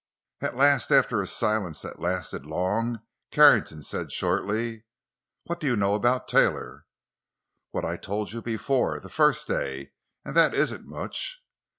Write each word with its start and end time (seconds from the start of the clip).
At 0.41 0.55
last, 0.55 0.91
after 0.91 1.21
a 1.21 1.27
silence 1.27 1.83
that 1.83 1.99
lasted 1.99 2.47
long, 2.47 3.03
Carrington 3.29 3.83
said, 3.83 4.11
shortly: 4.11 4.83
"What 5.45 5.59
do 5.59 5.67
you 5.67 5.75
know 5.75 5.93
about 5.93 6.27
Taylor?" 6.27 6.87
"What 7.69 7.85
I 7.85 7.97
told 7.97 8.31
you 8.31 8.41
before—the 8.41 9.09
first 9.09 9.47
day. 9.47 9.91
And 10.25 10.35
that 10.35 10.55
isn't 10.55 10.87
much." 10.87 11.43